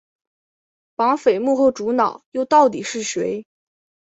[0.95, 3.45] 绑匪幕后主脑又到底是谁？